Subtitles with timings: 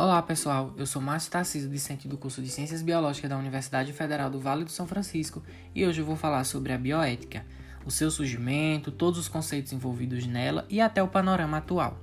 [0.00, 4.30] Olá pessoal, eu sou Márcio Tarcísio, discente do curso de Ciências Biológicas da Universidade Federal
[4.30, 5.42] do Vale do São Francisco
[5.74, 7.44] e hoje eu vou falar sobre a bioética,
[7.84, 11.98] o seu surgimento, todos os conceitos envolvidos nela e até o panorama atual.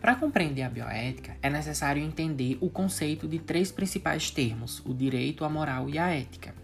[0.00, 5.44] Para compreender a bioética, é necessário entender o conceito de três principais termos: o direito,
[5.44, 6.54] a moral e a ética.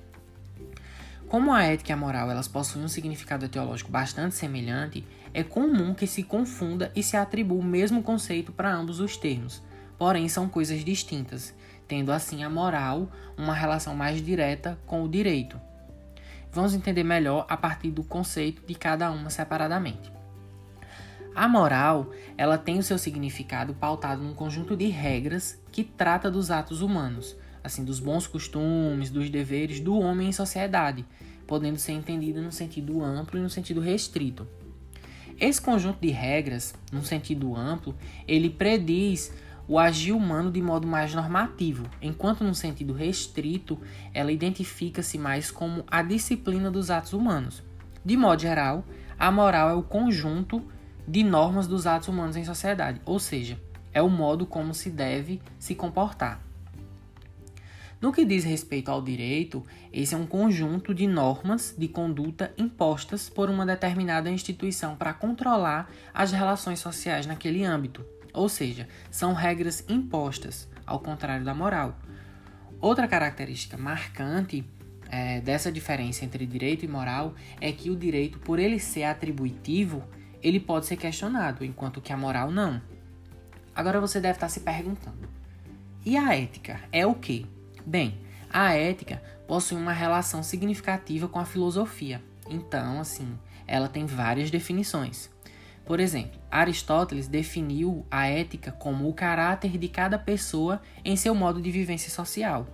[1.29, 5.93] Como a ética e a moral elas possuem um significado teológico bastante semelhante, é comum
[5.93, 9.63] que se confunda e se atribua o mesmo conceito para ambos os termos
[10.00, 11.54] porém são coisas distintas,
[11.86, 15.61] tendo assim a moral uma relação mais direta com o direito.
[16.50, 20.11] Vamos entender melhor a partir do conceito de cada uma separadamente.
[21.35, 26.51] A moral, ela tem o seu significado pautado num conjunto de regras que trata dos
[26.51, 31.04] atos humanos, assim, dos bons costumes, dos deveres do homem em sociedade,
[31.46, 34.48] podendo ser entendida no sentido amplo e no sentido restrito.
[35.39, 37.95] Esse conjunto de regras, num sentido amplo,
[38.27, 39.31] ele prediz
[39.71, 43.79] o agir humano de modo mais normativo, enquanto no sentido restrito,
[44.12, 47.62] ela identifica-se mais como a disciplina dos atos humanos.
[48.05, 48.85] De modo geral,
[49.17, 50.61] a moral é o conjunto
[51.07, 53.61] de normas dos atos humanos em sociedade, ou seja,
[53.93, 56.45] é o modo como se deve se comportar.
[58.01, 63.31] No que diz respeito ao direito, esse é um conjunto de normas de conduta impostas
[63.31, 68.05] por uma determinada instituição para controlar as relações sociais naquele âmbito.
[68.33, 71.97] Ou seja, são regras impostas, ao contrário da moral.
[72.81, 74.64] Outra característica marcante
[75.11, 80.05] é, dessa diferença entre direito e moral é que o direito, por ele ser atributivo,
[80.42, 82.81] ele pode ser questionado, enquanto que a moral não.
[83.75, 85.28] Agora você deve estar se perguntando:
[86.05, 87.44] e a ética é o quê?
[87.84, 92.22] Bem, a ética possui uma relação significativa com a filosofia.
[92.48, 95.31] Então, assim, ela tem várias definições.
[95.91, 101.61] Por exemplo, Aristóteles definiu a ética como o caráter de cada pessoa em seu modo
[101.61, 102.65] de vivência social.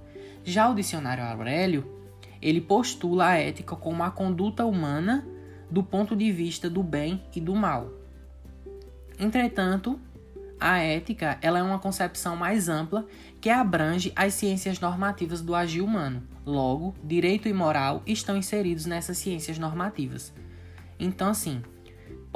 [0.44, 1.90] Já o dicionário Aurélio,
[2.42, 5.26] ele postula a ética como a conduta humana
[5.70, 7.90] do ponto de vista do bem e do mal.
[9.18, 9.98] Entretanto,
[10.60, 13.06] a ética ela é uma concepção mais ampla
[13.40, 16.22] que abrange as ciências normativas do agir humano.
[16.44, 20.34] Logo, direito e moral estão inseridos nessas ciências normativas.
[20.98, 21.62] Então, assim,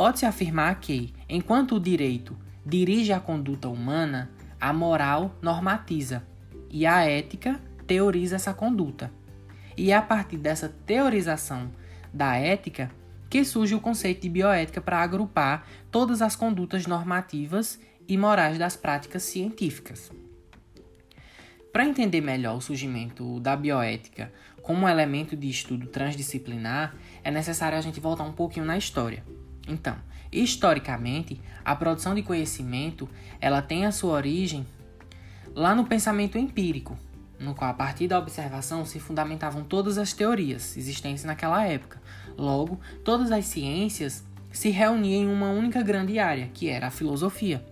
[0.01, 2.35] Pode-se afirmar que, enquanto o direito
[2.65, 6.27] dirige a conduta humana, a moral normatiza
[6.71, 9.13] e a ética teoriza essa conduta.
[9.77, 11.71] E é a partir dessa teorização
[12.15, 12.91] da ética
[13.29, 17.79] que surge o conceito de bioética para agrupar todas as condutas normativas
[18.09, 20.11] e morais das práticas científicas.
[21.71, 27.83] Para entender melhor o surgimento da bioética como elemento de estudo transdisciplinar, é necessário a
[27.83, 29.23] gente voltar um pouquinho na história.
[29.69, 29.97] Então,
[30.33, 33.09] historicamente, a produção de conhecimento
[33.41, 34.67] ela tem a sua origem
[35.55, 36.99] lá no pensamento empírico,
[37.39, 42.01] no qual a partir da observação se fundamentavam todas as teorias existentes naquela época.
[42.37, 47.65] Logo, todas as ciências se reuniam em uma única grande área, que era a filosofia.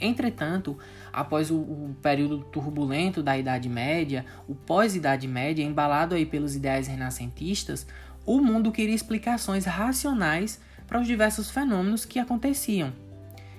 [0.00, 0.76] Entretanto,
[1.12, 6.88] após o, o, período turbulento da Idade Média, o pós-Idade Média, embalado aí pelos ideais
[6.88, 7.86] renascentistas,
[8.26, 10.60] o mundo queria explicações racionais
[10.92, 12.92] para os diversos fenômenos que aconteciam.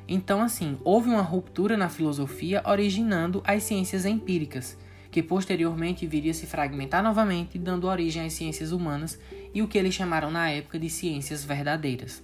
[0.08, 4.78] Então, assim, houve uma ruptura na filosofia originando as ciências empíricas,
[5.10, 9.20] que posteriormente viria se fragmentar novamente, dando origem às ciências humanas
[9.52, 12.22] e o que eles chamaram na época de ciências verdadeiras.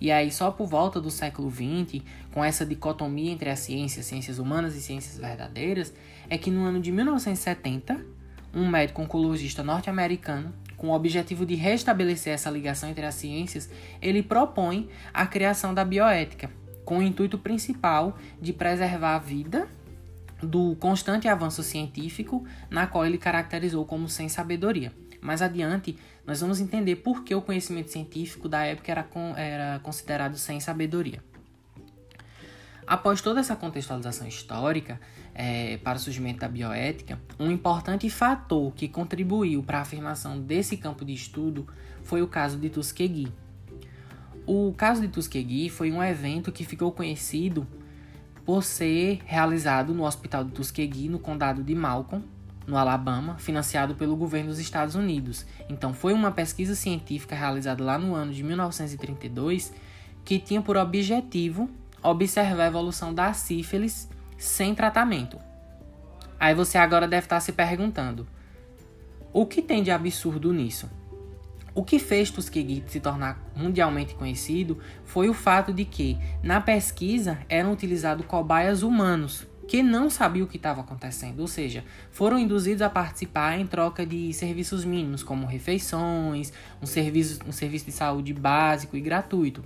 [0.00, 4.40] E aí, só por volta do século XX, com essa dicotomia entre as ciências, ciências
[4.40, 5.94] humanas e ciências verdadeiras,
[6.28, 8.04] é que no ano de 1970,
[8.52, 13.70] um médico oncologista norte-americano com o objetivo de restabelecer essa ligação entre as ciências,
[14.00, 16.50] ele propõe a criação da bioética,
[16.84, 19.68] com o intuito principal de preservar a vida
[20.42, 24.92] do constante avanço científico, na qual ele caracterizou como sem sabedoria.
[25.20, 30.36] Mais adiante, nós vamos entender por que o conhecimento científico da época era, era considerado
[30.36, 31.22] sem sabedoria.
[32.86, 35.00] Após toda essa contextualização histórica
[35.34, 40.76] é, para o surgimento da bioética, um importante fator que contribuiu para a afirmação desse
[40.76, 41.66] campo de estudo
[42.04, 43.32] foi o caso de Tuskegee.
[44.46, 47.66] O caso de Tuskegee foi um evento que ficou conhecido
[48.44, 52.24] por ser realizado no Hospital de Tuskegee, no condado de Malcolm,
[52.64, 55.44] no Alabama, financiado pelo governo dos Estados Unidos.
[55.68, 59.72] Então, foi uma pesquisa científica realizada lá no ano de 1932
[60.24, 61.68] que tinha por objetivo
[62.10, 64.08] observar a evolução da sífilis
[64.38, 65.38] sem tratamento.
[66.38, 68.26] Aí você agora deve estar se perguntando:
[69.32, 70.90] o que tem de absurdo nisso?
[71.74, 77.38] O que fez Tuskegee se tornar mundialmente conhecido foi o fato de que, na pesquisa,
[77.50, 82.82] eram utilizados cobaias humanos que não sabiam o que estava acontecendo, ou seja, foram induzidos
[82.82, 88.32] a participar em troca de serviços mínimos, como refeições, um serviço, um serviço de saúde
[88.32, 89.62] básico e gratuito.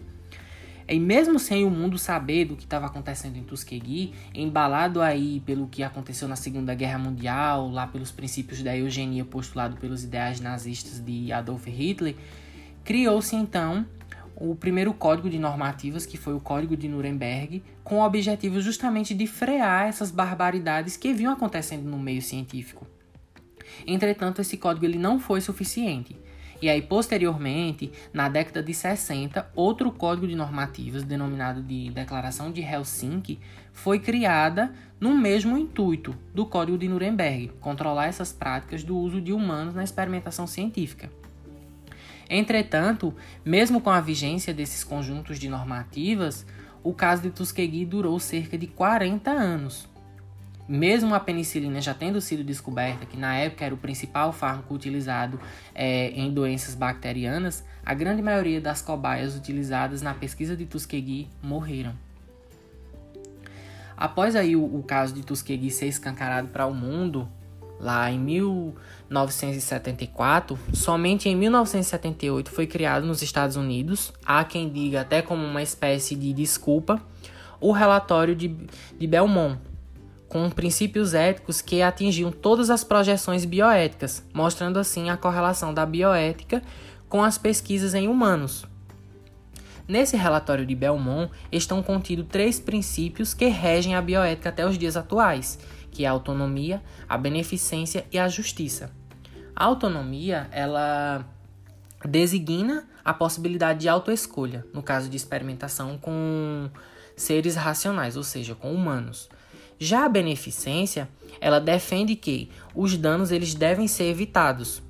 [0.91, 5.69] E mesmo sem o mundo saber do que estava acontecendo em Tuskegee, embalado aí pelo
[5.69, 10.99] que aconteceu na Segunda Guerra Mundial, lá pelos princípios da eugenia postulado pelos ideais nazistas
[10.99, 12.17] de Adolf Hitler,
[12.83, 13.87] criou-se então
[14.35, 19.15] o primeiro código de normativas, que foi o Código de Nuremberg, com o objetivo justamente
[19.15, 22.85] de frear essas barbaridades que vinham acontecendo no meio científico.
[23.87, 26.17] Entretanto, esse código ele não foi suficiente.
[26.63, 32.61] E aí, posteriormente, na década de 60, outro código de normativas, denominado de Declaração de
[32.61, 33.41] Helsinki,
[33.73, 39.33] foi criada no mesmo intuito do Código de Nuremberg, controlar essas práticas do uso de
[39.33, 41.11] humanos na experimentação científica.
[42.29, 43.15] Entretanto,
[43.45, 46.47] mesmo com a vigência desses conjuntos de normativas,
[46.83, 49.89] o caso de Tuskegee durou cerca de 40 anos.
[50.73, 55.41] Mesmo a penicilina já tendo sido descoberta, que na época era o principal fármaco utilizado
[55.75, 61.93] é, em doenças bacterianas, a grande maioria das cobaias utilizadas na pesquisa de Tuskegee morreram.
[63.97, 67.29] Após aí o, o caso de Tuskegee ser escancarado para o mundo,
[67.81, 75.21] lá em 1974, somente em 1978 foi criado nos Estados Unidos, há quem diga até
[75.21, 77.03] como uma espécie de desculpa,
[77.61, 78.57] o relatório de,
[78.97, 79.59] de Belmont,
[80.31, 86.63] com princípios éticos que atingiam todas as projeções bioéticas, mostrando assim a correlação da bioética
[87.09, 88.65] com as pesquisas em humanos.
[89.89, 94.97] Nesse relatório de Belmont estão contidos três princípios que regem a bioética até os dias
[94.97, 95.59] atuais,
[95.91, 98.93] que é a autonomia, a beneficência e a justiça.
[99.57, 101.27] A autonomia, ela
[102.05, 106.71] designa a possibilidade de autoescolha, no caso de experimentação com
[107.17, 109.29] seres racionais, ou seja, com humanos.
[109.83, 111.09] Já a beneficência,
[111.41, 114.83] ela defende que os danos eles devem ser evitados,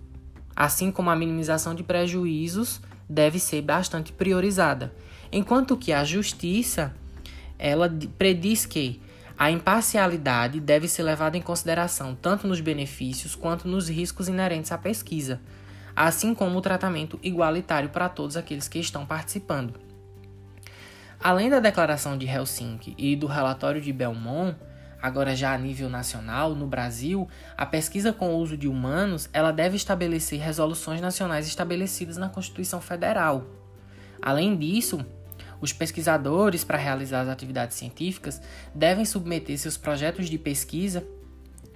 [0.57, 4.93] assim como a minimização de prejuízos deve ser bastante priorizada,
[5.31, 6.93] enquanto que a justiça
[7.57, 7.89] ela
[8.19, 9.01] prediz que
[9.39, 14.77] a imparcialidade deve ser levada em consideração tanto nos benefícios quanto nos riscos inerentes à
[14.77, 15.41] pesquisa,
[15.95, 19.75] assim como o tratamento igualitário para todos aqueles que estão participando.
[21.23, 24.57] Além da Declaração de Helsinki e do relatório de Belmont,
[25.01, 29.51] agora já a nível nacional, no Brasil, a pesquisa com o uso de humanos, ela
[29.51, 33.47] deve estabelecer resoluções nacionais estabelecidas na Constituição Federal.
[34.21, 35.05] Além disso,
[35.61, 38.41] os pesquisadores, para realizar as atividades científicas,
[38.75, 41.05] devem submeter seus projetos de pesquisa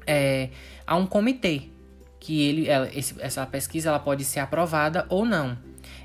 [0.06, 0.50] é,
[0.86, 1.68] a um comitê,
[2.18, 5.58] que ele, ela, esse, essa pesquisa ela pode ser aprovada ou não.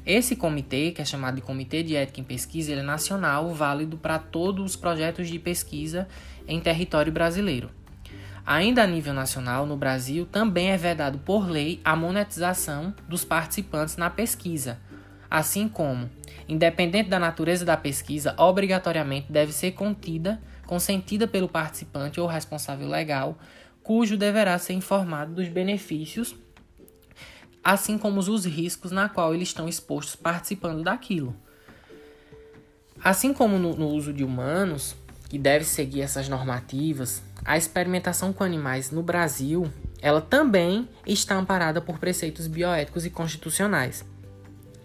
[0.06, 3.98] Esse comitê, que é chamado de Comitê de Ética em Pesquisa, ele é nacional, válido
[3.98, 6.08] para todos os projetos de pesquisa
[6.48, 7.70] em território brasileiro.
[8.46, 13.98] Ainda a nível nacional, no Brasil, também é vedado por lei a monetização dos participantes
[13.98, 14.80] na pesquisa,
[15.30, 16.10] assim como
[16.48, 23.38] independente da natureza da pesquisa, obrigatoriamente deve ser contida, consentida pelo participante ou responsável legal,
[23.84, 26.36] cujo deverá ser informado dos benefícios,
[27.64, 31.36] assim como os riscos na qual eles estão expostos participando daquilo.
[33.04, 34.96] Assim como no, no uso de humanos,
[35.30, 41.82] que deve seguir essas normativas, a experimentação com animais no Brasil, ela também está amparada
[41.82, 44.04] por preceitos bioéticos e constitucionais.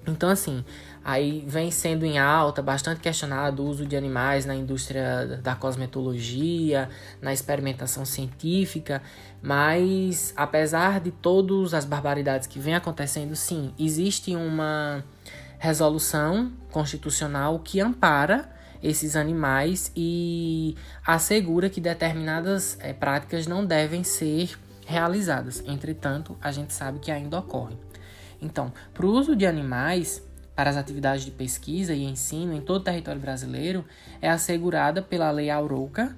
[0.07, 0.65] Então, assim,
[1.05, 6.89] Aí vem sendo em alta, bastante questionado o uso de animais na indústria da cosmetologia,
[7.21, 9.03] na experimentação científica,
[9.43, 15.05] mas apesar de todas as barbaridades que vem acontecendo, sim, existe uma
[15.59, 18.49] resolução constitucional que ampara
[18.83, 20.75] esses animais e
[21.07, 25.63] assegura que determinadas é, práticas não devem ser realizadas.
[25.67, 27.77] Entretanto, a gente sabe que ainda ocorre.
[28.45, 30.23] Então, para o uso de animais,
[30.55, 33.85] para as atividades de pesquisa e ensino em todo o território brasileiro
[34.21, 36.15] é assegurada pela Lei Aurouca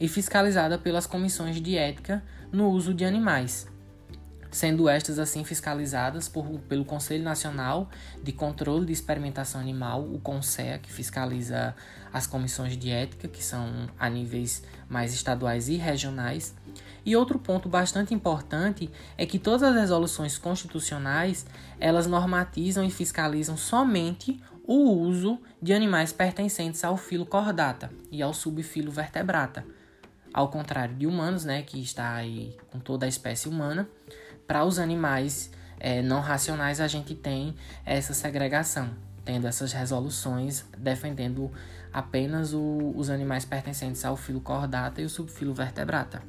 [0.00, 3.66] e fiscalizada pelas comissões de ética no uso de animais,
[4.50, 7.88] sendo estas assim fiscalizadas por, pelo Conselho Nacional
[8.22, 11.74] de Controle de Experimentação Animal, o CONSEA, que fiscaliza
[12.12, 16.54] as comissões de ética, que são a níveis mais estaduais e regionais,
[17.06, 21.46] e outro ponto bastante importante é que todas as resoluções constitucionais,
[21.78, 28.34] elas normatizam e fiscalizam somente o uso de animais pertencentes ao filo cordata e ao
[28.34, 29.64] subfilo vertebrata.
[30.34, 33.88] Ao contrário de humanos, né, que está aí com toda a espécie humana,
[34.46, 38.90] para os animais é, não racionais a gente tem essa segregação.
[39.24, 41.50] tendo essas resoluções defendendo
[41.92, 46.22] apenas o, os animais pertencentes ao filo Chordata e o subfilo Vertebrata.